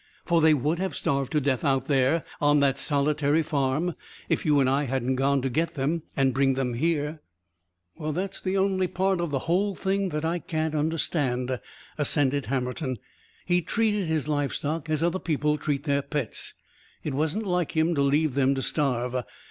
For 0.25 0.41
they 0.41 0.55
would 0.55 0.79
have 0.79 0.95
starved 0.95 1.31
to 1.33 1.39
death 1.39 1.63
out 1.63 1.85
there 1.85 2.23
on 2.41 2.59
that 2.59 2.79
solitary 2.79 3.43
farm 3.43 3.93
if 4.29 4.47
you 4.47 4.59
and 4.59 4.67
I 4.67 4.85
hadn't 4.85 5.17
gone 5.17 5.43
to 5.43 5.49
get 5.51 5.75
them 5.75 6.01
and 6.17 6.33
bring 6.33 6.55
them 6.55 6.73
here." 6.73 7.21
"That's 7.99 8.41
the 8.41 8.57
only 8.57 8.87
part 8.87 9.21
of 9.21 9.29
the 9.29 9.45
whole 9.45 9.75
thing 9.75 10.09
that 10.09 10.25
I 10.25 10.39
can't 10.39 10.73
understand," 10.73 11.59
assented 11.99 12.47
Hammerton. 12.47 12.97
"He 13.45 13.61
treated 13.61 14.07
his 14.07 14.27
livestock 14.27 14.89
as 14.89 15.03
other 15.03 15.19
people 15.19 15.59
treat 15.59 15.83
their 15.83 16.01
pets. 16.01 16.55
It 17.03 17.13
wasn't 17.13 17.45
like 17.45 17.73
him 17.77 17.93
to 17.93 18.01
leave 18.01 18.33
them 18.33 18.55
to 18.55 18.63
starve. 18.63 19.23